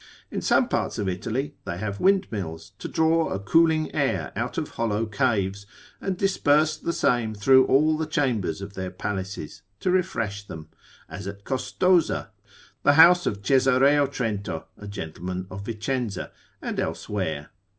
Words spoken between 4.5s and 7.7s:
of hollow caves, and disperse the same through